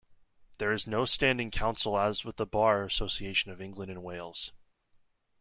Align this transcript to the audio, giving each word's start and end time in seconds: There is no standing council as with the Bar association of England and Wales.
There 0.57 0.71
is 0.71 0.87
no 0.87 1.05
standing 1.05 1.51
council 1.51 1.95
as 1.95 2.25
with 2.25 2.37
the 2.37 2.47
Bar 2.47 2.85
association 2.85 3.51
of 3.51 3.61
England 3.61 3.91
and 3.91 4.01
Wales. 4.01 4.51